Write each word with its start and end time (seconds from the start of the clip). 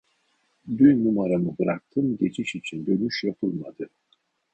Dün 0.77 1.05
numaramı 1.05 1.57
bıraktım 1.59 2.17
geçiş 2.17 2.55
için 2.55 2.85
dönüş 2.85 3.23
yapılmadı 3.23 3.89